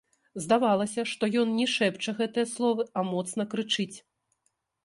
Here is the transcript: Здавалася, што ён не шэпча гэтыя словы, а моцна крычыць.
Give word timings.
Здавалася, 0.43 1.03
што 1.11 1.29
ён 1.41 1.51
не 1.59 1.67
шэпча 1.75 2.11
гэтыя 2.21 2.49
словы, 2.55 2.89
а 2.97 3.07
моцна 3.13 3.43
крычыць. 3.53 3.97